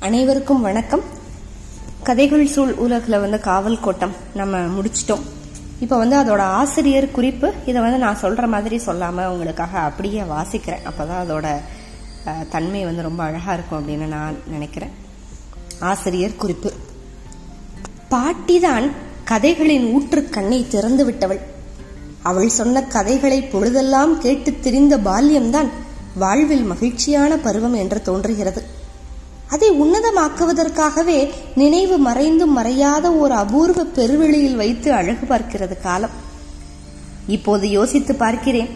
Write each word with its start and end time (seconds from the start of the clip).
அனைவருக்கும் 0.00 0.60
வணக்கம். 0.60 1.00
கதைகள் 2.02 2.46
சூழ் 2.46 2.72
உலகில் 2.72 3.20
வந்து 3.20 3.40
காவல் 3.40 3.80
கோட்டம் 3.80 4.12
நம்ம 4.34 4.58
முடிச்சிட்டோம். 4.58 5.20
இப்போ 5.80 5.96
வந்து 5.96 6.16
அதோட 6.16 6.38
ஆசிரியர் 6.38 7.10
குறிப்பு 7.10 7.52
இதை 7.66 7.82
வந்து 7.82 7.98
நான் 7.98 8.16
சொல்கிற 8.16 8.46
மாதிரி 8.46 8.78
சொல்லாமல் 8.78 9.26
உங்களுக்காக 9.26 9.78
அப்படியே 9.78 10.20
வாசிக்கிறேன். 10.20 10.86
அப்பதான் 10.86 11.22
அதோட 11.24 11.60
தன்மை 12.50 12.84
வந்து 12.84 13.02
ரொம்ப 13.02 13.22
அழகாக 13.22 13.52
இருக்கும் 13.52 13.88
அப்படின்னு 13.88 14.06
நான் 14.06 14.36
நினைக்கிறேன். 14.46 14.90
ஆசிரியர் 15.80 16.36
குறிப்பு. 16.36 16.72
பாட்டிதான் 18.10 18.90
கதைகளின் 19.24 19.92
ஊற்று 19.92 20.28
கண்ணை 20.28 20.66
திறந்து 20.68 21.10
விட்டவள். 21.10 21.40
அவள் 22.22 22.48
சொன்ன 22.48 22.82
கதைகளை 22.82 23.42
பொழுதெல்லாம் 23.42 24.20
கேட்டு 24.20 24.54
திரிந்த 24.60 24.98
பால்யம்தான் 24.98 25.68
வாழ்வில் 26.14 26.62
மகிழ்ச்சியான 26.62 27.36
பருவம் 27.36 27.74
என்று 27.74 28.02
தோன்றுகிறது. 28.02 28.76
அதை 29.48 29.70
உன்னதமாக்குவதற்காகவே 29.70 31.30
நினைவு 31.54 31.98
மறைந்தும் 31.98 32.58
மறையாத 32.58 33.18
ஒரு 33.18 33.34
அபூர்வ 33.34 33.84
பெருவெளியில் 33.84 34.56
வைத்து 34.56 34.92
அழகு 34.92 35.34
பார்க்கிறது 35.34 35.80
காலம். 35.82 36.10
இப்போது 37.26 37.70
யோசித்து 37.70 38.14
பார்க்கிறேன். 38.14 38.68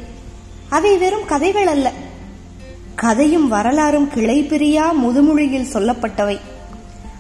அவை 0.69 0.99
வெறும் 0.99 1.25
கதைகள் 1.27 1.67
அல்ல. 1.67 1.93
கதையும் 2.95 3.49
வரலாறும் 3.49 4.09
கிளை 4.09 4.43
பிரியா 4.43 4.93
முதுமொழியில் 4.93 5.73
சொல்லப்பட்டவை. 5.73 6.39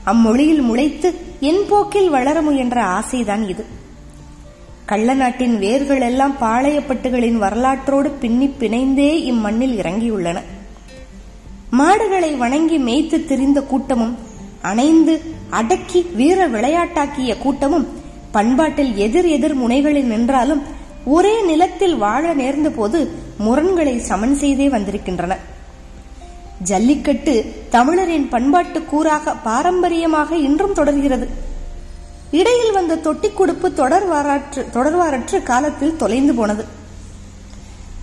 அம்மொழியில் 0.06 0.62
முளைத்து 0.62 1.14
என் 1.40 1.62
போக்கில் 1.68 2.10
வளர 2.10 2.42
முயன்ற 2.42 2.84
ஆசைதான் 2.84 3.48
இது. 3.48 3.64
கள்ள 4.86 5.14
நாட்டின் 5.14 5.58
வேர்கள் 5.58 6.00
எல்லாம் 6.00 6.36
பாளையப்பட்டுகளின் 6.40 7.36
வரலாற்றோடு 7.36 8.10
பின்னி 8.10 8.46
பிணைந்தே 8.46 9.12
இம்மண்ணில் 9.22 9.78
இறங்கியுள்ளன. 9.78 10.40
மாடுகளை 11.78 12.36
வணங்கி 12.36 12.78
மேய்த்து 12.78 13.24
திரிந்த 13.24 13.60
கூட்டமும் 13.60 14.18
அணைந்து 14.62 15.20
அடக்கி 15.50 16.00
வீர 16.16 16.48
விளையாட்டாக்கிய 16.48 17.38
கூட்டமும் 17.38 17.86
பண்பாட்டில் 18.32 18.96
எதிர் 18.96 19.26
எதிர் 19.26 19.54
முனைகளில் 19.54 20.10
நின்றாலும் 20.12 20.62
ஒரே 21.04 21.42
நிலத்தில் 21.42 21.96
வாழ 21.96 22.34
நேர்ந்த 22.34 22.70
போது 22.70 22.98
முரண்களை 23.38 23.98
சமன் 23.98 24.34
செய்தே 24.34 24.68
வந்திருக்கின்றன. 24.68 25.38
ஜல்லிக்கட்டு 26.62 27.34
தமிழரின் 27.70 28.28
பண்பாட்டு 28.28 28.82
கூறாக 28.92 29.34
பாரம்பரியமாக 29.44 30.36
இன்றும் 30.36 30.72
தொடர்கிறது. 30.72 31.28
இடையில் 32.30 32.72
வந்த 32.72 32.96
தொட்டி 32.96 33.30
கொடுப்பு 33.30 33.68
தொடர்வாரற்று 33.68 34.62
தொடர்வாரற்று 34.74 35.42
காலத்தில் 35.42 35.96
தொலைந்து 35.96 36.34
போனது. 36.34 36.64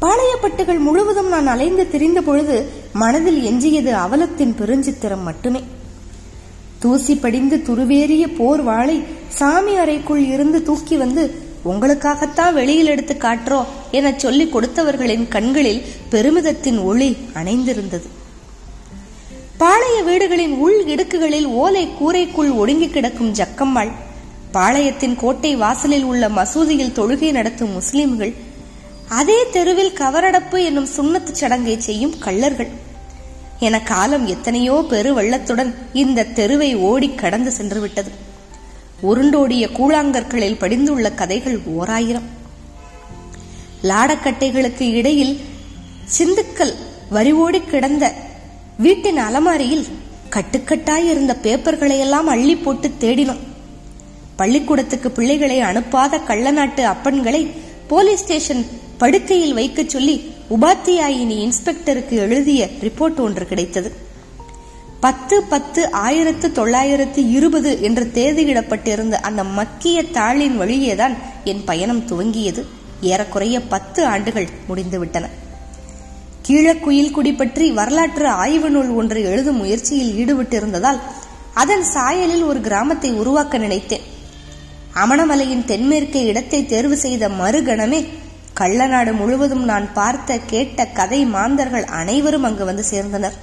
பாளையப்பட்டுகள் 0.02 0.80
முழுவதும் 0.80 1.28
நான் 1.28 1.48
அலைந்து 1.48 1.89
திரிந்த 1.89 2.22
பொழுது 2.22 2.78
மனதில் 2.94 3.44
எஞ்சியது 3.44 3.94
அவலத்தின் 3.94 4.56
பெருஞ்சித்திரம் 4.59 5.23
மட்டுமே. 5.23 5.64
தூசி 6.80 7.16
படிந்து 7.16 7.58
துருவேறிய 7.58 8.36
போர் 8.38 8.62
வாளை 8.62 9.04
சாமி 9.28 9.76
அறைக்குள் 9.76 10.28
இருந்து 10.28 10.64
தூக்கி 10.64 10.98
வந்து 10.98 11.42
உங்களுக்காகத்தான் 11.66 12.54
வெளியில் 12.54 12.86
எடுத்து 12.86 13.14
காட்டுறோம் 13.14 13.66
என 13.92 14.14
சொல்லி 14.17 14.45
கொடுத்தவர்களின் 14.45 15.28
கண்களில் 15.28 15.82
பெருமிதத்தின் 16.10 16.80
ஒளி 16.80 17.17
அணைந்திருந்தது. 17.34 18.08
பாளைய 19.58 20.04
வீடுகளின் 20.04 20.58
உள் 20.58 20.84
இடுக்குகளில் 20.84 21.45
ஓலை 21.45 21.88
கூரைக்குள் 21.88 22.52
ஒடுங்கி 22.52 22.88
கிடக்கும் 22.88 23.34
ஜக்கம்மாள் 23.34 23.92
பாளையத்தின் 24.54 25.16
கோட்டை 25.16 25.56
வாசலில் 25.56 26.04
உள்ள 26.04 26.30
மசூதியில் 26.30 26.95
தொழுகை 26.95 27.32
நடத்தும் 27.32 27.72
முஸ்லிம்கள் 27.72 28.34
அதே 29.10 29.50
தெருவில் 29.52 29.98
கவரடப்பு 29.98 30.64
என்னும் 30.64 30.88
சுண்ணத்து 30.98 31.32
சடங்கை 31.32 31.80
செய்யும் 31.80 32.16
கள்ளர்கள். 32.26 32.67
என 33.59 33.81
காலம் 33.81 34.27
எத்தனையோ 34.27 34.85
பெரு 34.89 35.21
வெள்ளத்துடன் 35.21 35.71
இந்த 35.93 36.23
தெருவை 36.23 36.75
ஓடி 36.75 37.15
கடந்து 37.15 37.52
சென்று 37.52 37.79
விட்டது 37.79 38.11
உருண்டோடிய 39.02 39.65
கூழாங்கற்களில் 39.77 40.61
படிந்துள்ள 40.61 41.15
கதைகள் 41.15 41.58
ஓராயிரம். 41.65 42.27
லாடக்கட்டைகளுக்கு 43.83 44.81
இடையில் 44.81 45.39
சிந்துக்கள் 46.05 46.73
வரிவோடி 47.11 47.61
கிடந்த 47.69 48.14
வீட்டின் 48.77 49.17
அலமாரியில் 49.17 49.86
கட்டுக்கட்டாய் 50.30 51.09
இருந்த 51.09 51.37
பேப்பர்களை 51.43 51.98
எல்லாம் 51.98 52.27
அள்ளி 52.27 52.55
போட்டு 52.55 52.92
தேடினோம். 52.99 53.43
பள்ளிக்கூடத்துக்கு 54.36 55.11
பிள்ளைகளை 55.11 55.61
அனுப்பாத 55.61 56.23
கள்ளநாட்டு 56.23 56.87
அப்பன்களை 56.87 57.48
போலீஸ் 57.87 58.23
ஸ்டேஷன் 58.23 58.65
படுக்கையில் 58.98 59.53
வைக்கச் 59.53 59.89
சொல்லி 59.89 60.33
உபாத்தியாயினி 60.55 61.36
இன்ஸ்பெக்டருக்கு 61.45 62.10
எழுதிய 62.10 62.70
ரிப்போர்ட் 62.82 63.20
ஒன்று 63.20 63.45
கிடைத்தது. 63.45 63.89
பத்து 64.99 65.43
பத்து 65.43 65.92
ஆயிரத்து 65.92 66.52
தொள்ளாயிரத்து 66.52 67.30
இருபது 67.32 67.82
என்று 67.82 68.11
தேதியிடப்பட்டிருந்த 68.14 69.14
அந்த 69.14 69.43
மக்கிய 69.43 70.02
தாளின் 70.02 70.58
வழியேதான் 70.60 71.15
என் 71.43 71.64
பயணம் 71.64 72.02
துவங்கியது. 72.08 72.64
ஏறக்குறைய 73.02 73.61
பத்து 73.61 74.05
ஆண்டுகள் 74.05 74.48
முடிந்துவிட்டன. 74.70 75.27
கீழக்குயில் 76.48 77.36
பற்றி 77.36 77.71
வரலாற்று 77.71 78.27
ஆய்வு 78.27 78.70
நூல் 78.70 78.89
ஒன்று 78.89 79.21
எழுதும் 79.23 79.58
முயற்சியில் 79.58 80.14
ஈடுபட்டிருந்ததால் 80.21 80.99
அதன் 81.54 81.86
சாயலில் 81.93 82.45
ஒரு 82.45 82.61
கிராமத்தை 82.61 83.11
உருவாக்க 83.11 83.58
நினைத்தேன். 83.58 84.08
அமணமலையின் 84.93 85.66
தென்மேற்கே 85.66 86.23
இடத்தை 86.26 86.66
தேர்வு 86.66 86.98
செய்த 86.98 87.30
மறுகணமே 87.30 88.05
கள்ளநாடு 88.59 89.14
முழுவதும் 89.14 89.64
நான் 89.64 89.93
பார்த்த 89.93 90.39
கேட்ட 90.45 90.86
கதை 90.86 91.25
மாந்தர்கள் 91.25 91.83
அனைவரும் 91.83 92.43
அங்கு 92.43 92.65
வந்து 92.65 92.86
சேர்ந்தனர். 92.92 93.33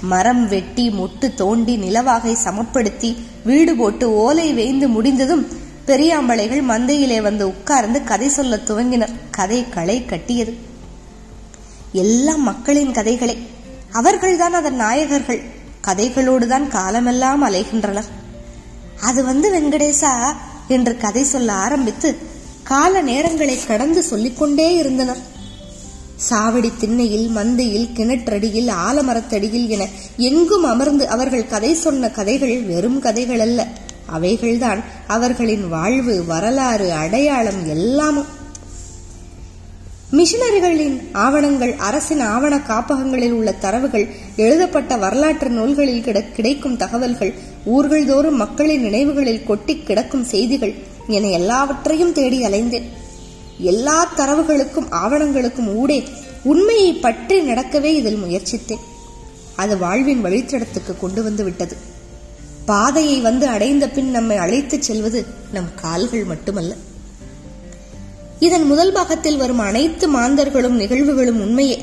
மரம் 0.00 0.48
வெட்டி 0.48 0.90
முட்டு 0.90 1.34
தோண்டி 1.34 1.76
நிலவாகை 1.76 2.36
சமப்படுத்தி 2.44 3.16
வீடு 3.44 3.76
போட்டு 3.76 4.14
ஓலை 4.14 4.52
வேய்ந்து 4.52 4.88
முடிந்ததும் 4.88 5.46
பெரியாம்பளைகள் 5.86 6.62
மந்தையிலே 6.62 7.22
வந்து 7.22 7.46
உட்கார்ந்து 7.46 8.04
கதை 8.04 8.28
சொல்ல 8.28 8.56
துவங்கினர். 8.56 9.14
கதை 9.30 9.68
களை 9.68 10.04
கட்டியது. 10.04 10.56
எல்லாம் 11.92 12.42
மக்களின் 12.42 12.92
கதைகளே. 12.92 13.38
அவர்கள்தான் 13.92 14.52
அதன் 14.52 14.80
நாயகர்கள். 14.80 15.42
கதைகளோடுதான் 15.86 16.68
காலமெல்லாம் 16.68 17.44
அலைகின்றனர். 17.44 18.10
அது 19.02 19.24
வந்து 19.24 19.60
வெங்கடேசா 19.60 20.32
என்று 20.68 20.96
கதை 20.96 21.24
சொல்ல 21.24 21.52
ஆரம்பித்து 21.52 22.29
கால 22.70 23.02
நேரங்களை 23.02 23.66
கடந்து 23.66 24.02
சொல்லிக்கொண்டே 24.02 24.76
இருந்தனர் 24.76 25.20
சாவடி 26.28 26.70
திண்ணையில் 26.78 27.28
மந்தையில் 27.36 27.88
கிணற்றடியில் 27.96 28.70
ஆலமரத்தடியில் 28.88 29.68
என 29.68 29.86
எங்கும் 30.16 30.64
அமர்ந்து 30.64 31.08
அவர்கள் 31.08 31.46
கதை 31.46 31.74
சொன்ன 31.74 32.10
கதைகள் 32.10 32.62
வெறும் 32.62 32.98
கதைகள் 32.98 33.40
அல்ல 33.40 33.66
அவைகள்தான் 34.18 34.80
அவர்களின் 35.06 35.68
வாழ்வு 35.68 36.24
வரலாறு 36.24 36.92
அடையாளம் 36.92 37.68
எல்லாமும். 37.68 38.28
மிஷனரிகளின் 40.12 40.96
ஆவணங்கள் 41.12 41.74
அரசின் 41.76 42.20
ஆவண 42.20 42.60
காப்பகங்களில் 42.60 43.32
உள்ள 43.32 43.52
தரவுகள் 43.52 44.06
எழுதப்பட்ட 44.36 44.96
வரலாற்று 44.96 45.50
நூல்களில் 45.50 46.02
கிட 46.02 46.22
கிடைக்கும் 46.22 46.76
தகவல்கள் 46.76 47.34
ஊர்கள் 47.64 48.06
தோறும் 48.06 48.36
மக்களின் 48.36 48.80
நினைவுகளில் 48.80 49.44
கொட்டி 49.44 49.76
கிடக்கும் 49.76 50.24
செய்திகள் 50.24 50.89
என 51.10 51.28
எல்லாவற்றையும் 51.28 52.12
தேடி 52.12 52.42
அலைந்தேன். 52.42 52.88
எல்லா 53.58 54.12
தரவுகளுக்கும் 54.16 54.90
ஆவணங்களுக்கும் 54.90 55.74
ஊடே 55.74 56.04
உண்மையை 56.42 56.92
பற்றி 56.92 57.40
நடக்கவே 57.40 57.90
இதில் 57.94 58.22
முயற்சித்தேன். 58.24 58.84
அது 59.56 59.78
வாழ்வின் 59.78 60.24
வழித்தடத்துக்கு 60.24 60.98
கொண்டு 61.00 61.22
வந்து 61.22 61.44
விட்டது. 61.44 61.76
பாதையை 62.66 63.20
வந்து 63.20 63.46
அடைந்த 63.46 63.88
பின் 63.88 64.10
நம்மை 64.10 64.36
அழைத்துச் 64.36 64.82
செல்வது 64.82 65.26
நம் 65.52 65.74
கால்கள் 65.74 66.24
மட்டுமல்ல. 66.24 66.74
இதன் 68.38 68.66
முதல் 68.66 68.92
பாகத்தில் 68.92 69.36
வரும் 69.36 69.58
அனைத்து 69.58 70.08
மாந்தர்களும் 70.08 70.80
நிகழ்வுகளும் 70.80 71.40
உண்மையே. 71.40 71.78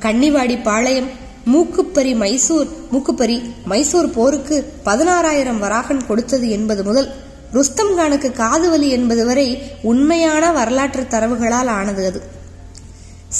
கன்னிவாடி 0.00 0.62
பாளையம் 0.62 1.08
மூக்குப்பரி 1.52 2.16
மைசூர் 2.16 2.66
மூக்குப்பரி 2.92 3.42
மைசூர் 3.64 4.10
போருக்கு 4.10 4.72
பதினாறாயிரம் 4.84 5.58
வராகன் 5.58 6.06
கொடுத்தது 6.06 6.50
என்பது 6.50 6.84
முதல் 6.84 7.08
ருஸ்தம் 7.52 7.98
கானுக்கு 7.98 8.30
காதுவலி 8.32 8.88
என்பது 8.88 9.26
வரை 9.26 9.62
உண்மையான 9.82 10.52
வரலாற்று 10.52 11.06
தரவுகளால் 11.10 11.66
ஆனது 11.66 12.06
அது. 12.06 12.22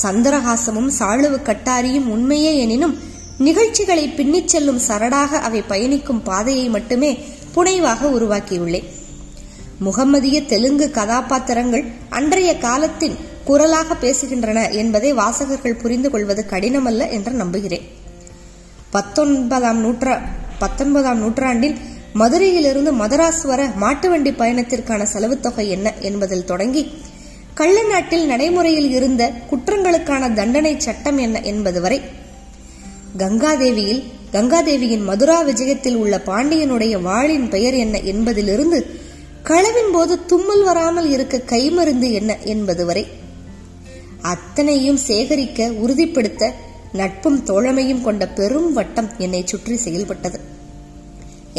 சந்திரஹாசமும் 0.03 0.91
சாளுவு 0.99 1.39
கட்டாரியும் 1.43 2.09
உண்மையே 2.09 2.59
எனினும் 2.59 2.99
நிகழ்ச்சிகளை 3.39 4.09
பின்னிச் 4.09 4.49
செல்லும் 4.49 4.81
சரடாக 4.89 5.33
அவை 5.39 5.63
பயணிக்கும் 5.63 6.23
பாதையை 6.23 6.69
மட்டுமே 6.69 7.19
புனைவாக 7.55 8.09
உருவாக்கியுள்ளேன் 8.19 8.89
முகம்மதிய 9.79 10.43
தெலுங்கு 10.43 10.91
கதாபாத்திரங்கள் 10.91 11.85
அன்றைய 12.11 12.59
காலத்தின் 12.59 13.17
குரலாக 13.45 13.95
பேசுகின்றன 13.95 14.73
என்பதை 14.73 15.13
வாசகர்கள் 15.13 15.77
புரிந்து 15.77 16.11
கொள்வது 16.11 16.45
கடினமல்ல 16.51 17.11
என்று 17.11 17.33
நம்புகிறேன். 17.33 17.89
பத்தொன்பதாம் 18.91 19.85
நூற்றா 19.85 20.19
பத்தொன்பதாம் 20.59 21.19
நூற்றாண்டில் 21.19 21.79
மதுரையிலிருந்து 22.21 22.91
மதராஸ் 23.01 23.43
வர 23.51 23.61
மாட்டு 23.83 24.09
வண்டி 24.11 24.31
பயணத்திற்கான 24.41 25.03
செலவு 25.13 25.37
தொகை 25.47 25.67
என்ன 25.77 25.89
என்பதில் 26.09 26.49
தொடங்கி 26.51 26.83
கள்ள 27.59 27.77
நாட்டில் 27.83 28.27
நடைமுறையில் 28.31 28.91
இருந்த 28.97 29.23
குற்றங்களுக்கான 29.51 30.25
தண்டனை 30.39 30.73
சட்டம் 30.87 31.19
என்ன 31.25 31.37
என்பது 31.51 31.81
வரை. 31.85 31.99
கங்காதேவியில் 33.23 34.03
கங்காதேவியின் 34.35 35.05
மதுரா 35.11 35.37
விஜயத்தில் 35.49 35.99
உள்ள 36.03 36.15
பாண்டியனுடைய 36.29 36.95
வாளின் 37.03 37.49
பெயர் 37.55 37.77
என்ன 37.85 37.97
என்பதிலிருந்து 38.13 38.79
களவின் 39.49 39.93
போது 39.93 40.15
தும்மல் 40.31 40.65
வராமல் 40.65 41.09
இருக்க 41.15 41.37
கைமருந்து 41.53 42.09
என்ன 42.21 42.33
என்பது 42.53 42.85
வரை. 42.91 43.05
அத்தனையும் 44.33 45.01
சேகரிக்க 45.09 45.71
உறுதிப்படுத்த 45.85 46.53
நட்பும் 46.93 47.41
தோழமையும் 47.45 48.05
கொண்ட 48.07 48.25
பெரும் 48.39 48.71
வட்டம் 48.73 49.11
என்னை 49.19 49.43
சுற்றி 49.47 49.77
செயல்பட்டது. 49.87 50.41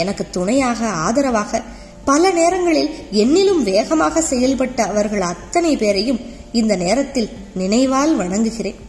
எனக்கு 0.01 0.23
துணையாக 0.31 0.79
ஆதரவாக 1.05 1.61
பல 2.05 2.31
நேரங்களில் 2.31 2.91
என்னிலும் 3.13 3.63
வேகமாக 3.63 4.23
செயல்பட்ட 4.29 4.79
அவர்கள் 4.91 5.25
அத்தனை 5.31 5.73
பேரையும் 5.77 6.21
இந்த 6.59 6.73
நேரத்தில் 6.75 7.29
நினைவால் 7.55 8.13
வணங்குகிறேன். 8.15 8.79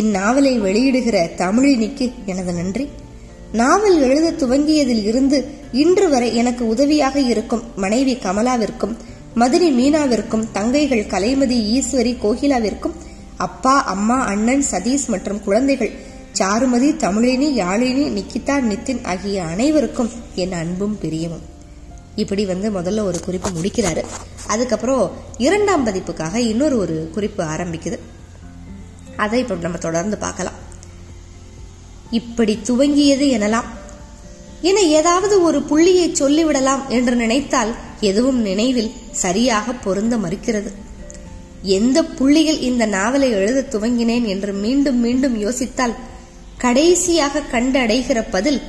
இந்நாவலை 0.00 0.54
வெளியிடுகிற 0.66 1.16
தமிழினிக்கு 1.36 2.06
எனது 2.26 2.52
நன்றி. 2.52 2.86
நாவல் 3.52 3.98
எழுத 4.00 4.28
துவங்கியதில் 4.40 5.02
இருந்து 5.10 5.38
இன்று 5.82 6.06
வரை 6.08 6.28
எனக்கு 6.36 6.64
உதவியாக 6.68 7.16
இருக்கும் 7.32 7.62
மனைவி 7.76 8.14
கமலாவிற்கும் 8.24 8.94
மதுரை 9.34 9.68
மீனாவிற்கும் 9.78 10.48
தங்கைகள் 10.52 11.10
கலைமதி 11.12 11.58
ஈஸ்வரி 11.76 12.12
கோகிலாவிற்கும் 12.22 12.96
அப்பா 13.36 13.74
அம்மா 13.84 14.18
அண்ணன் 14.24 14.64
சதீஷ் 14.70 15.06
மற்றும் 15.06 15.40
குழந்தைகள் 15.44 15.92
சாருமதி 16.38 16.90
தமிழினி 16.96 17.48
யாழினி 17.58 18.04
நிக்கிதா 18.08 18.60
நித்தின் 18.60 19.04
ஆகிய 19.04 19.44
அனைவருக்கும் 19.44 20.10
என் 20.34 20.52
அன்பும் 20.52 20.98
பிரியமும். 21.02 21.42
இப்படி 22.16 22.46
வந்து 22.46 22.70
முதல்ல 22.70 23.02
ஒரு 23.02 23.20
குறிப்பு 23.20 23.50
முடிக்கிறாரு. 23.50 24.04
அதுக்கப்புறம் 24.46 25.12
இரண்டாம் 25.38 25.86
பதிப்புக்காக 25.86 26.40
இன்னொரு 26.40 26.78
ஒரு 26.78 27.10
குறிப்பு 27.14 27.44
ஆரம்பிக்குது. 27.44 27.98
அதை 29.16 29.40
இப்போ 29.40 29.54
நம்ம 29.54 29.78
தொடர்ந்து 29.78 30.18
பார்க்கலாம். 30.18 30.52
இப்படி 32.10 32.58
துவங்கியது 32.66 33.26
எனலாம். 33.38 33.64
என 34.62 34.80
ஏதாவது 34.80 35.42
ஒரு 35.42 35.62
புள்ளியை 35.62 36.12
சொல்லிவிடலாம் 36.12 36.86
என்று 36.88 37.14
நினைத்தால் 37.14 37.74
எதுவும் 38.00 38.40
நினைவில் 38.40 38.90
சரியாக 39.10 39.72
பொருந்த 39.72 40.16
மறுக்கிறது. 40.16 40.72
எந்த 41.62 42.04
புள்ளியில் 42.04 42.60
இந்த 42.60 42.86
நாவலை 42.86 43.30
எழுத 43.30 43.78
துவங்கினேன் 43.78 44.24
என்று 44.24 44.52
மீண்டும் 44.52 44.96
மீண்டும் 44.96 45.40
யோசித்தால் 45.40 45.94
கடைசியாக 46.58 47.42
கண்டடைகிற 47.52 48.24
பதில் 48.30 48.60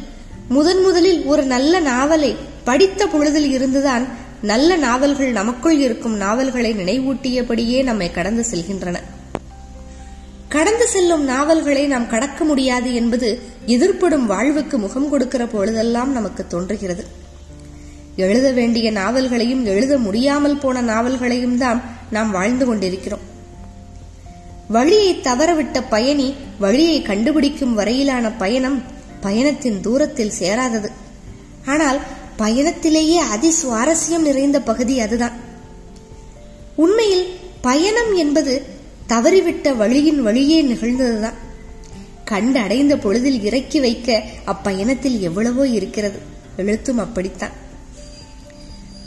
முதன் 0.50 0.82
முதலில் 0.82 1.24
ஒரு 1.24 1.44
நல்ல 1.44 1.80
நாவலை. 1.80 2.36
படித்த 2.64 3.08
பொழுதில் 3.08 3.52
இருந்துதான் 3.52 4.08
நல்ல 4.42 4.76
நாவல்கள் 4.76 5.32
நமக்குள் 5.32 5.80
இருக்கும் 5.80 6.16
நாவல்களை 6.16 6.74
நினைவூட்டியபடியே 6.74 7.84
நம்மை 7.84 8.12
கடந்து 8.12 8.46
செல்கின்றன. 8.52 8.96
கடந்து 10.50 10.88
செல்லும் 10.88 11.24
நாவல்களை 11.24 11.88
நாம் 11.88 12.08
கடக்க 12.08 12.44
முடியாது 12.44 12.94
என்பது 12.94 13.42
எதிர்ப்படும் 13.68 14.26
வாழ்வுக்கு 14.26 14.78
முகம் 14.78 15.10
கொடுக்கிற 15.10 15.46
பொழுதெல்லாம் 15.46 16.12
நமக்கு 16.12 16.48
தோன்றுகிறது. 16.48 17.06
எழுத 18.16 18.52
வேண்டிய 18.52 18.92
நாவல்களையும் 18.92 19.66
எழுத 19.66 19.98
முடியாமல் 19.98 20.58
போன 20.58 20.82
நாவல்களையும் 20.82 21.58
தான் 21.58 21.84
நாம் 22.12 22.32
வாழ்ந்து 22.32 22.66
கொண்டிருக்கிறோம். 22.66 23.34
வழியை 24.68 25.16
தவறவிட்ட 25.16 25.84
பயணி 25.90 26.34
வழியை 26.60 27.02
கண்டுபிடிக்கும் 27.02 27.74
வரையிலான 27.74 28.32
பயணம் 28.32 28.84
பயணத்தின் 29.22 29.82
தூரத்தில் 29.82 30.34
சேராதது. 30.40 30.92
ஆனால் 31.66 32.00
பயணத்திலேயே 32.38 33.16
அதி 33.16 33.54
சுவாரஸ்யம் 33.64 34.22
நிறைந்த 34.22 34.62
பகுதி 34.62 35.00
அதுதான். 35.00 35.32
உண்மையில் 36.76 37.34
பயணம் 37.62 38.16
என்பது 38.16 38.66
தவறிவிட்ட 39.08 39.76
வழியின் 39.76 40.22
வழியே 40.22 40.64
நிகழ்ந்ததுதான். 40.64 41.34
கண்டு 42.24 42.60
அடைந்த 42.60 42.98
பொழுதில் 42.98 43.44
இறக்கி 43.44 43.80
வைக்க 43.80 44.24
அப்பயணத்தில் 44.46 45.20
எவ்வளவோ 45.20 45.68
இருக்கிறது. 45.68 46.20
எழுத்தும் 46.58 46.98
அப்படித்தான். 46.98 47.52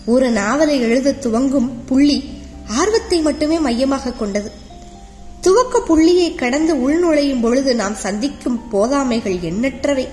ஒரு 0.06 0.30
நாவலை 0.30 0.80
எழுத 0.80 1.12
துவங்கும் 1.12 1.84
புள்ளி 1.84 2.24
ஆர்வத்தை 2.66 3.20
மட்டுமே 3.20 3.58
மையமாக 3.58 4.12
கொண்டது. 4.12 4.66
துவக்க 5.40 5.80
புள்ளியை 5.80 6.34
கடந்து 6.34 6.74
உள்நுழையும் 6.74 7.40
பொழுது 7.40 7.74
நாம் 7.74 7.94
சந்திக்கும் 7.94 8.60
போதாமைகள் 8.72 9.38
எண்ணற்றவை. 9.50 10.06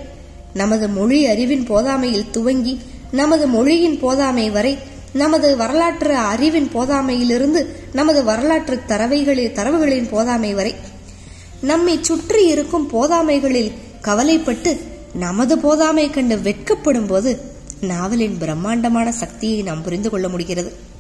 நமது 0.53 0.87
மொழி 0.89 1.25
அறிவின் 1.25 1.69
போதாமையில் 1.69 2.29
துவங்கி 2.31 2.79
நமது 3.11 3.47
மொழியின் 3.47 4.01
போதாமை 4.01 4.51
வரை 4.51 4.77
நமது 5.13 5.57
வரலாற்று 5.57 6.15
அறிவின் 6.15 6.69
போதாமையிலிருந்து 6.73 7.65
நமது 7.93 8.23
வரலாற்று 8.23 8.79
தரவைகளில் 8.87 9.55
தரவுகளின் 9.59 10.09
போதாமை 10.11 10.53
வரை. 10.53 10.75
நம்மை 11.61 11.97
சுற்றி 12.01 12.47
இருக்கும் 12.47 12.89
போதாமைகளில் 12.91 13.71
கவலைப்பட்டு 14.01 14.79
நமது 15.13 15.55
போதாமை 15.55 16.09
கண்டு 16.09 16.37
வெட்கப்படும் 16.37 17.07
போது 17.07 17.31
நாவலின் 17.81 18.37
பிரம்மாண்டமான 18.37 19.11
சக்தியை 19.11 19.61
நாம் 19.61 19.83
புரிந்து 19.83 20.09
கொள்ள 20.09 20.29
முடிகிறது. 20.29 20.93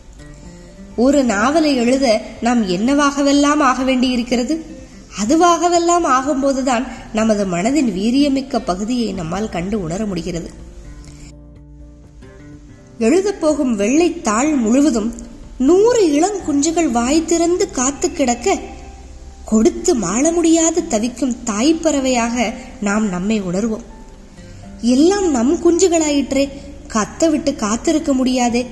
ஒரு 0.97 1.23
நாவலை 1.23 1.75
எழுத 1.75 2.21
நாம் 2.41 2.69
என்னவாகவெல்லாம் 2.69 3.59
ஆக 3.59 3.83
வேண்டியிருக்கிறது? 3.83 4.65
அதுவாகவெல்லாம் 5.23 6.03
ஆகும்போதுதான் 6.03 6.87
நமது 7.13 7.45
மனதின் 7.45 7.91
வீரியமிக்க 7.97 8.59
பகுதியை 8.59 9.13
நம்மால் 9.13 9.49
கண்டு 9.49 9.81
உணர 9.81 10.05
முடிகிறது. 10.05 10.51
எழுதப் 12.99 13.41
போகும் 13.41 13.75
வெள்ளை 13.75 14.21
தாள் 14.21 14.55
முழுவதும் 14.55 15.13
நூறு 15.57 16.07
இளங்குஞ்சுகள் 16.07 16.91
வாய் 16.91 17.25
திறந்து 17.25 17.71
காத்து 17.71 18.11
கிடக்க 18.11 18.59
கொடுத்து 19.45 19.95
மாள 19.95 20.31
முடியாது 20.31 20.87
தவிக்கும் 20.87 21.35
தாய்ப்பறவையாக 21.45 22.53
நாம் 22.81 23.09
நம்மை 23.09 23.41
உணர்வோம். 23.41 23.83
எல்லாம் 24.81 25.31
நம் 25.31 25.55
குஞ்சுகளாயிற்றே 25.55 26.49
கத்த 26.93 27.29
விட்டு 27.29 27.55
காத்திருக்க 27.55 28.13
முடியாதே. 28.13 28.65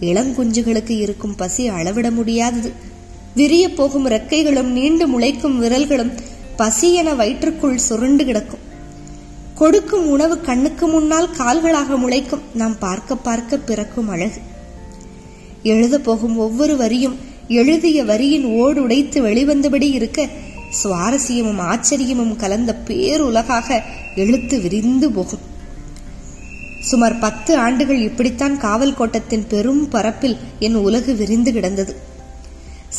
இளங்குஞ்சுகளுக்கு 0.00 0.98
இருக்கும் 0.98 1.34
பசி 1.34 1.66
அளவிட 1.66 2.10
முடியாதது. 2.10 2.72
விரிய 3.34 3.72
போகும் 3.72 4.06
ரெக்கைகளும் 4.06 4.70
நீண்டு 4.70 5.08
முளைக்கும் 5.08 5.62
விரல்களும் 5.62 6.12
பசி 6.56 6.94
என 6.94 7.14
வயிற்றுக்குள் 7.14 7.78
சுருண்டு 7.78 8.24
கிடக்கும். 8.24 8.58
கொடுக்கும் 9.54 10.08
உணவு 10.08 10.40
கண்ணுக்கு 10.40 10.86
முன்னால் 10.86 11.30
கால்களாக 11.30 11.96
முளைக்கும். 11.96 12.40
நாம் 12.54 12.78
பார்க்க 12.78 13.16
பார்க்க 13.16 13.56
பிறக்கும் 13.56 14.08
அழகு. 14.08 14.40
எழுத 15.62 15.98
போகும் 15.98 16.36
ஒவ்வொரு 16.36 16.76
வரியும் 16.76 17.16
எழுதிய 17.48 18.04
வரியின் 18.04 18.44
ஓடு 18.44 18.82
உடைத்து 18.82 19.22
வெளிவந்தபடி 19.22 19.90
இருக்க 19.92 20.28
சுவாரஸ்யமும் 20.84 21.60
ஆச்சரியமும் 21.60 22.36
கலந்த 22.36 22.82
பேருலகாக 22.86 23.80
எழுத்து 24.16 24.60
விரிந்து 24.60 25.10
போகும். 25.10 25.52
சுமார் 26.84 27.18
பத்து 27.18 27.56
ஆண்டுகள் 27.56 28.00
இப்படித்தான் 28.00 28.56
காவல் 28.56 28.94
கோட்டத்தின் 28.94 29.46
பெரும் 29.46 29.88
பரப்பில் 29.88 30.36
என் 30.58 30.74
உலகு 30.74 31.14
விரிந்து 31.14 31.52
கிடந்தது. 31.52 31.96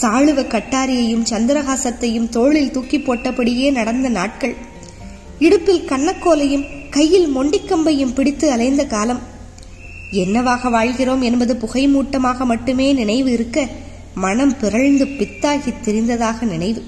சாளுவ 0.01 0.43
கட்டாரியையும் 0.45 1.25
சந்திரகாசத்தையும் 1.29 2.29
தோளில் 2.29 2.71
தூக்கி 2.71 2.97
போட்டபடியே 2.97 3.71
நடந்த 3.71 4.09
நாட்கள். 4.09 4.55
இடுப்பில் 5.39 5.87
கண்ணக்கோலையும் 5.87 6.65
கையில் 6.89 7.37
மொண்டிக்கம்பையும் 7.37 8.13
பிடித்து 8.13 8.51
அலைந்த 8.51 8.87
காலம். 8.87 9.21
என்னவாக 10.11 10.69
வாழ்கிறோம் 10.69 11.21
என்பது 11.21 11.53
புகைமூட்டமாக 11.53 12.45
மட்டுமே 12.45 12.93
நினைவு 12.93 13.31
இருக்க 13.31 13.67
மனம் 14.15 14.57
பிறழ்ந்து 14.57 15.05
பித்தாகி 15.05 15.73
திரிந்ததாக 15.85 16.41
நினைவு. 16.41 16.83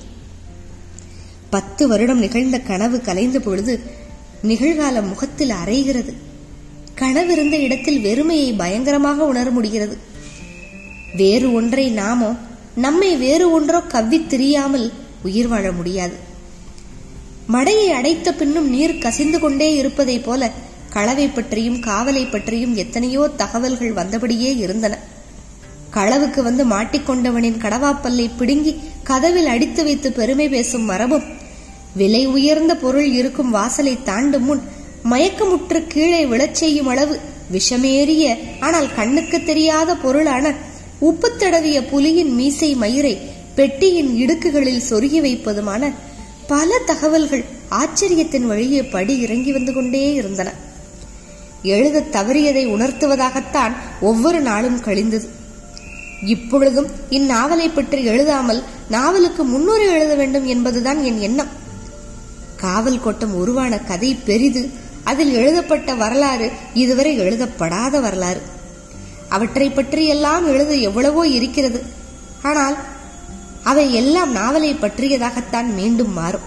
பத்து 1.49 1.87
வருடம் 1.87 2.19
நிகழ்ந்த 2.19 2.59
கனவு 2.59 3.01
கலைந்த 3.01 3.39
பொழுது 3.39 3.73
நிகழ்கால 4.43 5.07
முகத்தில் 5.07 5.53
அரைகிறது 5.65 6.13
கனவிருந்த 6.99 7.55
இடத்தில் 7.59 8.03
வெறுமையை 8.03 8.53
பயங்கரமாக 8.57 9.25
உணர 9.25 9.49
முடிகிறது. 9.49 9.97
வேறு 11.15 11.53
ஒன்றை 11.53 11.89
நாமோ 11.89 12.35
நம்மை 12.75 13.15
வேறு 13.15 13.51
ஒன்றோ 13.51 13.79
கவ்வித் 13.79 14.29
திரியாமல் 14.29 14.91
உயிர் 15.23 15.47
வாழ 15.47 15.71
முடியாது. 15.71 16.15
மடையை 17.53 17.89
அடைத்த 17.89 18.31
பின்னும் 18.31 18.69
நீர் 18.69 18.97
கசிந்து 18.97 19.39
கொண்டே 19.39 19.75
இருப்பதைப் 19.75 20.25
போல 20.25 20.51
களவை 20.93 21.29
பற்றியும் 21.33 21.77
காவலை 21.77 22.31
பற்றியும் 22.31 22.75
எத்தனையோ 22.75 23.29
தகவல்கள் 23.35 23.93
வந்தபடியே 23.93 24.57
இருந்தன. 24.57 24.97
களவுக்கு 25.93 26.41
வந்து 26.41 26.65
மாட்டிக்கொண்டவனின் 26.65 27.61
கடவாப்பல்லை 27.61 28.29
பிடுங்கி 28.37 28.79
கதவில் 29.03 29.45
அடித்து 29.45 29.83
வைத்து 29.83 30.11
பெருமை 30.11 30.49
பேசும் 30.49 30.83
மரபும் 30.83 31.23
விலை 31.93 32.25
உயர்ந்த 32.27 32.75
பொருள் 32.75 33.09
இருக்கும் 33.11 33.49
வாசலை 33.49 33.97
தாண்டும் 34.03 34.43
முன் 34.43 34.61
மயக்கமுற்று 35.03 35.87
கீழே 35.87 36.25
விழச் 36.25 36.51
செய்யும் 36.51 36.87
அளவு 36.87 37.19
விஷமேறிய 37.51 38.37
ஆனால் 38.59 38.93
கண்ணுக்கு 38.93 39.43
தெரியாத 39.43 39.95
பொருளான 39.95 40.53
உப்பு 40.99 41.31
தடவிய 41.37 41.81
புலியின் 41.81 42.29
மீசை 42.29 42.75
மயிரை 42.75 43.17
பெட்டியின் 43.55 44.11
இடுக்குகளில் 44.15 44.87
சொருகி 44.89 45.19
வைப்பதுமான 45.21 45.93
பல 46.47 46.77
தகவல்கள் 46.85 47.43
ஆச்சரியத்தின் 47.71 48.41
வழியே 48.41 48.83
படி 48.83 49.19
இறங்கி 49.19 49.51
வந்து 49.51 49.73
கொண்டே 49.73 50.13
இருந்தன. 50.13 50.53
எழுத 51.63 51.99
தவறியதை 51.99 52.67
உணர்த்துவதாகத்தான் 52.67 53.73
ஒவ்வொரு 54.01 54.39
நாளும் 54.39 54.79
கழிந்தது. 54.79 55.27
இப்பொழுதும் 56.25 56.87
இந்நாவலை 57.09 57.73
பற்றி 57.73 58.03
எழுதாமல் 58.03 58.63
நாவலுக்கு 58.89 59.43
முன்னுரை 59.43 59.87
எழுத 59.87 60.15
வேண்டும் 60.15 60.45
என்பதுதான் 60.45 61.03
என் 61.03 61.19
எண்ணம். 61.19 61.47
காவல் 62.55 63.01
கோட்டம் 63.01 63.35
உருவான 63.35 63.77
கதை 63.77 64.15
பெரிது. 64.25 64.69
அதில் 65.09 65.33
எழுதப்பட்ட 65.39 65.89
வரலாறு 65.93 66.47
இதுவரை 66.73 67.13
எழுதப்படாத 67.23 67.99
வரலாறு. 67.99 68.41
அவற்றை 69.35 69.69
பற்றியெல்லாம் 69.69 70.45
எழுத 70.53 70.73
எவ்வளவோ 70.89 71.23
இருக்கிறது. 71.27 71.79
ஆனால் 72.49 72.77
அவை 73.63 73.85
எல்லாம் 73.93 74.31
நாவலை 74.31 74.71
பற்றியதாகத்தான் 74.73 75.69
மீண்டும் 75.79 76.13
மாறும். 76.13 76.45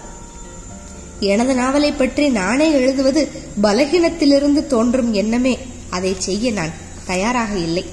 எனது 1.19 1.53
நாவலை 1.55 1.91
பற்றி 1.91 2.23
நானே 2.29 2.67
எழுதுவது 2.71 3.21
பலகீனத்திலிருந்து 3.63 4.61
தோன்றும் 4.67 5.11
எண்ணமே. 5.13 5.55
அதை 5.89 6.13
செய்ய 6.17 6.51
நான் 6.51 6.73
தயாராக 7.05 7.53
இல்லை. 7.67 7.85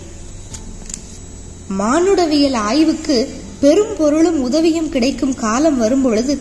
மானுடவியல் 1.81 2.59
ஆய்வுக்கு 2.69 3.17
பெரும் 3.61 3.95
பொருளும் 3.99 4.41
உதவியும் 4.43 4.91
கிடைக்கும் 4.95 5.35
காலம் 5.35 5.79
வரும்பொழுது 5.79 6.35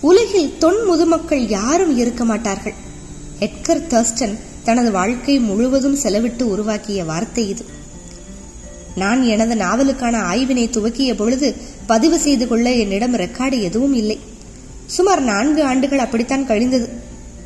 உலகில் 0.00 0.52
தொன் 0.58 0.80
முதுமக்கள் 0.88 1.44
யாரும் 1.48 1.94
இருக்க 1.98 2.22
மாட்டார்கள். 2.24 2.76
எட்கர் 3.40 3.86
தர்ஸ்டன் 3.88 4.38
தனது 4.64 4.90
வாழ்க்கை 4.90 5.38
முழுவதும் 5.38 5.98
செலவிட்டு 6.02 6.42
உருவாக்கிய 6.42 7.04
வார்த்தை 7.04 7.48
இது. 7.48 7.64
நான் 8.96 9.22
எனது 9.24 9.54
நாவலுக்கான 9.54 10.16
ஆய்வினை 10.16 10.70
துவக்கிய 10.70 11.14
பொழுது 11.14 11.56
பதிவு 11.86 12.18
செய்து 12.18 12.48
கொள்ள 12.48 12.72
என்னிடம் 12.72 13.14
ரெக்கார்டு 13.14 13.60
எதுவும் 13.60 13.94
இல்லை. 13.94 14.18
சுமார் 14.86 15.22
நான்கு 15.22 15.62
ஆண்டுகள் 15.62 15.98
அப்படித்தான் 15.98 16.46
கழிந்தது. 16.46 16.88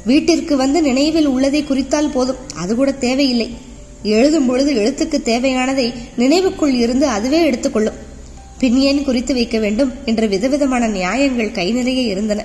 வீட்டிற்கு 0.06 0.56
வந்து 0.56 0.82
நினைவில் 0.82 1.26
உள்ளதை 1.26 1.64
குறித்தால் 1.64 2.12
போதும். 2.12 2.36
அது 2.54 2.74
கூட 2.74 2.92
தேவையில்லை. 2.92 3.54
எழுதும் 4.02 4.46
பொழுது 4.46 4.72
எழுத்துக்கு 4.72 5.28
தேவையானதை 5.28 5.94
நினைவுக்குள் 6.18 6.74
இருந்து 6.74 7.06
அதுவே 7.06 7.44
எடுத்துக்கொள்ளும். 7.44 8.10
பின் 8.58 8.76
ஏன் 8.76 9.04
குறித்து 9.04 9.34
வைக்க 9.34 9.58
வேண்டும் 9.58 9.92
என்ற 10.04 10.26
விதவிதமான 10.26 10.86
நியாயங்கள் 10.86 11.52
கை 11.52 11.72
நிறைய 11.72 12.02
இருந்தன. 12.02 12.44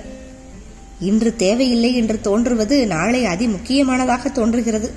இன்று 1.00 1.36
தேவையில்லை 1.36 1.96
என்று 1.96 2.20
தோன்றுவது 2.20 2.86
நாளை 2.86 3.24
அதி 3.24 3.46
முக்கியமானதாக 3.46 4.28
தோன்றுகிறது. 4.28 4.92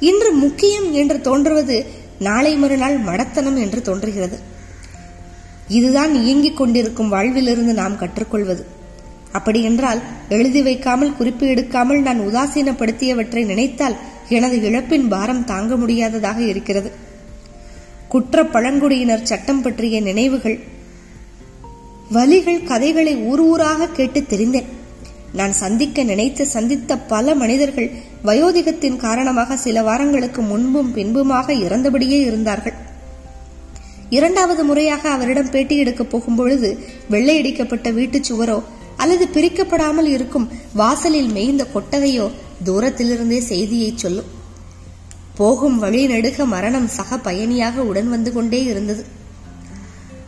இன்று 0.00 0.32
முக்கியம் 0.32 0.92
என்று 0.92 1.20
தோன்றுவது 1.20 1.86
நாளை 2.18 2.56
மறுநாள் 2.56 3.00
மடத்தனம் 3.00 3.58
என்று 3.58 3.82
தோன்றுகிறது. 3.82 4.38
இதுதான் 5.68 6.14
இயங்கிக் 6.14 6.56
கொண்டிருக்கும் 6.56 7.08
வாழ்விலிருந்து 7.08 7.74
நாம் 7.74 7.96
கற்றுக்கொள்வது. 7.96 8.66
அப்படியென்றால் 9.32 10.00
எழுதி 10.28 10.62
வைக்காமல் 10.62 11.16
குறிப்பு 11.16 11.46
எடுக்காமல் 11.46 12.02
நான் 12.02 12.20
உதாசீனப்படுத்தியவற்றை 12.20 13.44
நினைத்தால் 13.44 13.96
எனது 14.28 14.56
இழப்பின் 14.56 15.08
பாரம் 15.08 15.44
தாங்க 15.44 15.76
முடியாததாக 15.76 16.40
இருக்கிறது. 16.40 16.90
குற்ற 18.08 18.44
பழங்குடியினர் 18.44 19.22
சட்டம் 19.22 19.62
பற்றிய 19.62 20.00
நினைவுகள் 20.00 20.60
வலிகள் 22.12 22.64
கதைகளை 22.64 23.16
ஊர் 23.16 23.40
ஊராக 23.40 23.88
கேட்டு 23.88 24.20
தெரிந்தேன். 24.20 24.73
நான் 25.34 25.52
சந்திக்க 25.52 26.02
நினைத்து 26.02 26.46
சந்தித்த 26.46 26.98
பல 26.98 27.34
மனிதர்கள் 27.34 27.90
வயோதிகத்தின் 28.24 28.96
காரணமாக 28.96 29.56
சில 29.56 29.82
வாரங்களுக்கு 29.82 30.42
முன்பும் 30.42 30.92
பின்புமாக 30.92 31.52
இறந்தபடியே 31.52 32.20
இருந்தார்கள். 32.20 32.72
இரண்டாவது 34.10 34.64
முறையாக 34.64 35.08
அவரிடம் 35.08 35.50
பேட்டி 35.50 35.76
எடுக்கப் 35.76 36.16
போகும்பொழுது 36.16 36.78
வெள்ளையடிக்கப்பட்ட 37.10 37.92
வீட்டுச் 37.92 38.32
சுவரோ 38.32 38.62
அல்லது 38.96 39.28
பிரிக்கப்படாமல் 39.32 40.04
இருக்கும் 40.04 40.48
வாசலில் 40.74 41.28
மேய்ந்த 41.28 41.66
கொட்டகையோ 41.74 42.30
தூரத்திலிருந்தே 42.64 43.38
செய்தியை 43.38 43.92
சொல்லும். 43.96 44.30
போகும் 45.36 45.78
வழி 45.78 46.06
நடுக 46.06 46.44
மரணம் 46.44 46.88
சக 46.88 47.16
பயணியாக 47.16 47.76
உடன் 47.76 48.10
வந்து 48.10 48.32
கொண்டே 48.32 48.64
இருந்தது. 48.64 49.04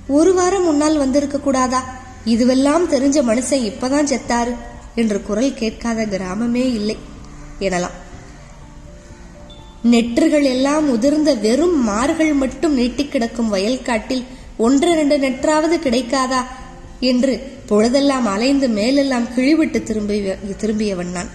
ஒரு 0.09 0.35
வாரம் 0.35 0.65
முன்னால் 0.65 0.99
வந்திருக்க 0.99 1.41
கூடாதா? 1.41 1.85
இதுவெல்லாம் 2.27 2.89
தெரிஞ்ச 2.91 3.23
மனுஷன் 3.23 3.73
இப்பதான் 3.73 4.11
செத்தாரு. 4.13 4.55
என்று 4.97 5.23
குரல் 5.23 5.55
கேட்காத 5.55 6.07
கிராமமே 6.07 6.65
இல்லை 6.79 6.97
எனலாம். 7.61 7.97
நெற்றுகள் 9.83 10.45
எல்லாம் 10.45 10.89
உதிர்ந்த 10.89 11.41
வெறும் 11.41 11.89
மார்கள் 11.89 12.35
மட்டும் 12.35 12.75
நீட்டிக் 12.75 13.11
கிடக்கும் 13.11 13.55
வயல்காட்டில் 13.55 14.25
ஒன்று 14.57 14.91
இரண்டு 14.91 15.19
நெற்றாவது 15.19 15.77
கிடைக்காதா 15.77 16.43
என்று 17.01 17.53
பொழுதெல்லாம் 17.67 18.27
அலைந்து 18.27 18.69
மேலெல்லாம் 18.69 19.29
கிழிவிட்டு 19.37 19.83
திரும்பி 19.83 20.21
திரும்பியவன் 20.57 21.11
நான். 21.11 21.31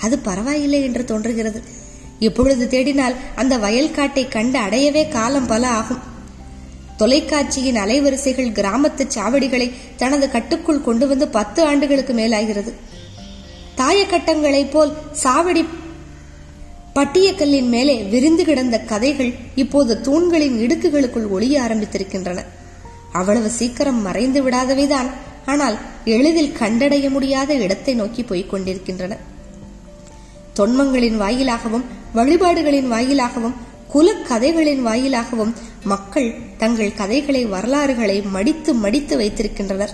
அது 0.00 0.18
பரவாயில்லை 0.18 0.82
என்று 0.82 1.04
தோன்றுகிறது. 1.04 1.62
இப்பொழுது 2.18 2.66
தேடினால் 2.66 3.14
அந்த 3.36 3.58
வயல்காட்டை 3.58 4.28
கண்டு 4.28 4.58
அடையவே 4.58 5.08
காலம் 5.08 5.46
பல 5.46 5.68
ஆகும். 5.68 6.09
தொலைக்காட்சியின் 7.00 7.76
அலைவரிசைகள் 7.76 8.56
கிராமத்து 8.58 9.04
சாவடிகளை 9.14 9.70
தனது 9.96 10.30
கட்டுக்குள் 10.30 10.82
கொண்டு 10.82 11.08
வந்து 11.08 11.28
பத்து 11.28 11.64
ஆண்டுகளுக்கு 11.64 12.12
மேலாகிறது. 12.12 12.72
தாயக்கட்டங்களைப் 13.76 14.70
போல் 14.70 14.92
சாவடி 15.22 15.62
பட்டியக்கல்லின் 16.94 17.68
மேலே 17.68 18.02
விரிந்து 18.02 18.44
கிடந்த 18.44 18.78
கதைகள் 18.80 19.32
இப்போது 19.54 20.00
தூண்களின் 20.00 20.56
இடுக்குகளுக்குள் 20.66 21.28
ஒளிய 21.28 21.60
ஆரம்பித்திருக்கின்றன. 21.60 22.44
அவ்வளவு 23.12 23.50
சீக்கிரம் 23.50 24.02
மறைந்து 24.02 24.42
விடாதவைதான். 24.42 25.10
ஆனால் 25.46 25.78
எளிதில் 26.04 26.56
கண்டடைய 26.58 27.08
முடியாத 27.08 27.54
இடத்தை 27.54 27.94
நோக்கி 27.94 28.22
போய்க் 28.22 28.50
கொண்டிருக்கின்றன. 28.50 29.16
தொன்மங்களின் 30.56 31.16
வாயிலாகவும் 31.16 31.84
வழிபாடுகளின் 32.14 32.92
வாயிலாகவும் 32.92 33.56
குலக்கதைகளின் 33.94 34.82
வாயிலாகவும் 34.82 35.54
மக்கள் 35.84 36.34
தங்கள் 36.58 36.92
கதைகளை 36.92 37.46
வரலாறுகளை 37.46 38.22
மடித்து 38.22 38.74
மடித்து 38.74 39.18
வைத்திருக்கின்றனர். 39.18 39.90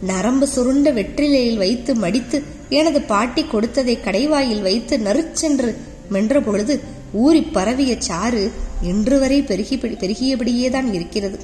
நரம்பு 0.00 0.46
சுருண்ட 0.46 0.92
வெற்றிலையில் 0.92 1.56
வைத்து 1.56 1.94
மடித்து 1.94 2.42
எனது 2.68 3.02
பாட்டி 3.02 3.44
கொடுத்ததை 3.44 3.98
கடைவாயில் 4.04 4.62
வைத்து 4.62 4.98
நறுச்சென்று 4.98 5.76
மென்ற 6.08 6.40
பொழுது 6.40 6.80
ஊறி 7.12 7.42
பரவிய 7.42 7.96
சாறு 7.98 8.50
இன்று 8.82 9.18
வரை 9.18 9.42
பெருகி 9.42 9.76
பெருகியபடியேதான் 9.76 10.92
இருக்கிறது. 10.92 11.38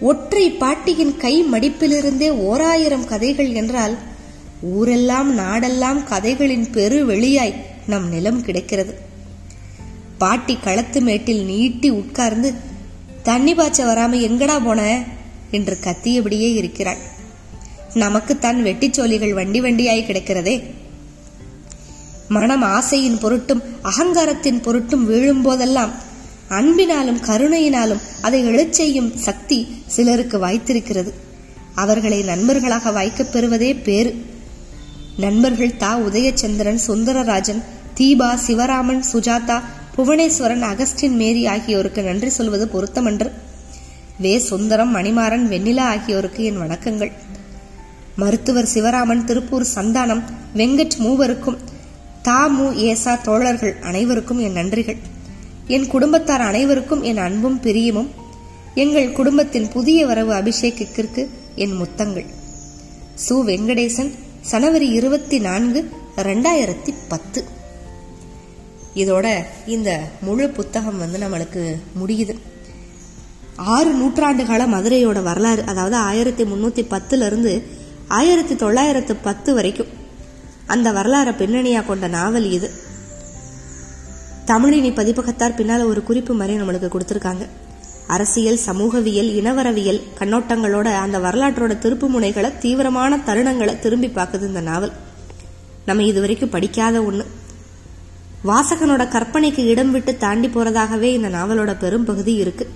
ஒற்றை 0.00 0.50
பாட்டியின் 0.50 1.16
கை 1.16 1.44
மடிப்பிலிருந்தே 1.44 2.30
ஓராயிரம் 2.30 3.04
கதைகள் 3.04 3.52
என்றால் 3.52 3.98
ஊரெல்லாம் 4.62 5.38
நாடெல்லாம் 5.38 6.04
கதைகளின் 6.04 6.70
பெரு 6.70 7.06
வெளியாய் 7.06 7.54
நம் 7.86 8.08
நிலம் 8.08 8.42
கிடைக்கிறது. 8.42 9.08
பாட்டி 10.20 10.56
களத்து 10.56 11.00
மேட்டில் 11.00 11.44
நீட்டி 11.44 11.90
உட்கார்ந்து 11.90 12.54
தண்ணி 13.22 13.54
பாய்ச்ச 13.54 13.84
வராம 13.84 14.14
எங்கடா 14.20 14.64
போன? 14.64 15.02
என்று 15.50 15.78
கத்தியபடியே 15.80 16.54
இருக்கிறாள். 16.54 16.96
நமக்குத்தான் 17.94 18.64
வெட்டிச்சோலிகள் 18.64 19.32
வண்டி 19.32 19.60
வண்டியாய் 19.60 20.04
கிடக்கிறதே. 20.04 20.62
மனம் 22.28 22.62
ஆசையின் 22.62 23.18
பொருட்டும் 23.18 23.62
அகங்காரத்தின் 23.82 24.62
பொருட்டும் 24.62 25.06
வீழும் 25.06 25.42
போதெல்லாம் 25.42 25.90
அன்பினாலும் 26.48 27.20
கருணையினாலும் 27.20 28.00
அதை 28.22 28.44
எழுச்செய்யும் 28.44 29.16
சக்தி 29.16 29.82
சிலருக்கு 29.86 30.38
வாய்த்திருக்கிறது. 30.38 31.12
அவர்களை 31.74 32.22
நண்பர்களாக 32.22 32.90
வாய்க்கப் 32.90 33.32
பெறுவதே 33.32 33.74
பேரு 33.74 34.24
நண்பர்கள் 35.16 35.76
தா 35.76 35.98
உதயச்சந்திரன் 35.98 36.78
சுந்தரராஜன் 36.86 37.62
தீபா 38.00 38.38
சிவராமன் 38.46 39.02
சுஜாதா 39.12 39.62
புவனேஸ்வரன் 40.00 40.62
அகஸ்டின் 40.62 41.16
மேரி 41.16 41.46
ஆகியோருக்கு 41.46 42.02
நன்றி 42.02 42.28
சொல்வது 42.28 42.68
பொருத்தமன்று 42.68 43.32
வே. 44.18 44.38
சுந்தரம் 44.38 44.96
மணிமாறன் 44.96 45.48
வெண்ணிலா 45.48 45.80
ஆகியோருக்கு 45.80 46.44
என் 46.44 46.60
வணக்கங்கள். 46.60 47.12
மருத்துவர் 48.16 48.68
சிவராமன் 48.74 49.24
திருப்பூர் 49.24 49.66
சந்தானம் 49.74 50.22
வெங்கட் 50.56 50.90
மூவருக்கும் 50.98 51.56
தா. 52.22 52.46
மு. 52.46 52.74
ஏசா 52.74 53.14
தோழர்கள் 53.14 53.76
அனைவருக்கும் 53.82 54.38
என் 54.38 54.54
நன்றிகள். 54.54 54.96
என் 55.66 55.86
குடும்பத்தார் 55.86 56.40
அனைவருக்கும் 56.40 57.02
என் 57.02 57.16
அன்பும் 57.16 57.60
பிரியமும். 57.62 58.08
எங்கள் 58.74 59.12
குடும்பத்தின் 59.12 59.68
புதிய 59.68 60.06
வரவு 60.06 60.32
அபிஷேகிற்கு 60.32 61.26
என் 61.54 61.72
முத்தங்கள். 61.72 62.26
சு. 63.28 63.32
வெங்கடேசன் 63.32 64.10
சனவரி 64.50 64.92
இருபத்தி 64.92 65.38
நான்கு 65.38 65.90
ரெண்டாயிரத்தி 66.16 66.94
பத்து. 67.08 67.58
இதோட 69.02 69.26
இந்த 69.66 69.90
முழு 70.20 70.46
புத்தகம் 70.58 70.98
வந்து 70.98 71.18
நம்மளுக்கு 71.24 71.62
முடியுது. 72.00 72.34
ஆறு 73.76 73.90
நூற்றாண்டு 73.92 74.44
கால 74.46 74.66
மதுரையோட 74.66 75.22
வரலாறு 75.22 75.62
அதாவது 75.66 75.96
ஆயிரத்தி 75.96 76.44
முன்னூற்றி 76.44 76.82
பத்துலேருந்து 76.92 77.52
ஆயிரத்தி 78.18 78.56
தொள்ளாயிரத்து 78.56 79.16
பத்து 79.16 79.50
வரைக்கும் 79.54 79.90
அந்த 80.66 80.88
வரலாறை 80.92 81.32
பின்னணியாக 81.36 81.86
கொண்ட 81.86 82.06
நாவல் 82.08 82.48
இது. 82.50 82.68
தமிழினி 84.46 84.90
பதிப்பகத்தார் 84.94 85.54
பின்னால் 85.54 85.84
ஒரு 85.84 86.02
குறிப்பு 86.02 86.32
மாதிரி 86.34 86.54
நம்மளுக்கு 86.60 86.88
கொடுத்துருக்காங்க. 86.92 87.44
அரசியல் 88.06 88.56
சமூகவியல் 88.56 89.30
இனவரவியல் 89.40 90.00
கண்ணோட்டங்களோட 90.18 90.88
அந்த 91.04 91.18
வரலாற்றோட 91.18 91.74
திருப்பு 91.84 92.06
முனைகளை 92.14 92.50
தீவிரமான 92.58 93.18
தருணங்களை 93.26 93.78
திரும்பி 93.78 94.08
பார்க்குது 94.08 94.46
இந்த 94.50 94.60
நாவல். 94.60 94.92
நம்ம 95.86 96.02
இது 96.02 96.20
வரைக்கும் 96.20 96.50
படிக்காத 96.50 97.02
ஒன்று 97.02 97.26
வாசகனோட 98.44 99.08
கற்பனைக்கு 99.08 99.58
இடம் 99.58 99.90
விட்டு 99.90 100.16
தாண்டி 100.16 100.48
போறதாகவே 100.48 101.02
இந்த 101.02 101.28
நாவலோட 101.28 101.78
பெரும் 101.78 102.04
பகுதி 102.04 102.34
இருக்கு. 102.34 102.70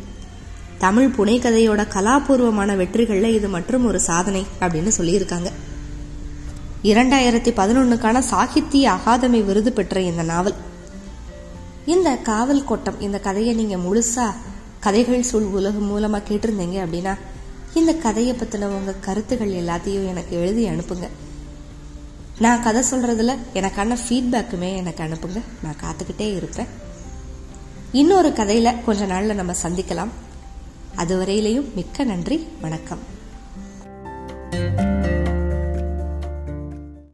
தமிழ் 0.78 1.12
புனைக்கதையோட 1.16 1.87
கலாபூர்வமான 1.94 2.75
வெற்றிகள்ல 2.76 3.23
இது 3.23 3.49
மற்றும் 3.49 3.87
ஒரு 3.87 4.00
சாதனை 4.00 4.47
அப்படின்னு 4.61 4.90
சொல்லியிருக்காங்க. 4.99 5.47
இரண்டாயிரத்தி 6.83 7.50
பதினொன்னுக்கான 7.61 8.18
சாகித்ய 8.18 8.90
அகாதமி 8.90 9.44
விருது 9.44 9.73
பெற்ற 9.73 10.00
இந்த 10.00 10.23
நாவல். 10.23 10.54
இந்த 11.87 12.16
காவல் 12.16 12.64
கோட்டம் 12.64 13.00
இந்த 13.00 13.18
கதையை 13.18 13.54
நீங்க 13.54 13.76
முழுசா 13.76 14.33
கதைகள் 14.80 15.23
சூழ் 15.23 15.42
உலகம் 15.42 15.88
மூலமா 15.90 16.18
கேட்டிருந்தீங்க 16.28 16.87
அப்படின்னா 16.87 17.18
இந்த 17.75 17.94
கதையை 17.94 18.37
பத்தின 18.37 18.64
உங்க 18.64 18.94
கருத்துகள் 19.00 19.52
எல்லாத்தையும் 19.52 20.09
எனக்கு 20.09 20.40
எழுதி 20.40 20.68
அனுப்புங்க. 20.68 21.09
நான் 22.38 22.62
கதை 22.62 22.83
சொல்றதுல 22.91 23.37
எனக்கான 23.55 23.97
ஃபீட்பேக்குமே 24.09 24.76
எனக்கு 24.76 25.05
அனுப்புங்க. 25.05 25.41
நான் 25.62 25.76
காத்துக்கிட்டே 25.83 26.37
இருப்பேன். 26.37 26.67
இன்னொரு 27.93 28.29
கதையில 28.29 28.85
கொஞ்ச 28.85 29.07
நாள்ல 29.07 29.35
நம்ம 29.35 29.55
சந்திக்கலாம். 29.62 30.09
அதுவரையிலையும் 30.97 31.75
மிக்க 31.75 32.05
நன்றி. 32.05 32.49
வணக்கம். 32.61 33.12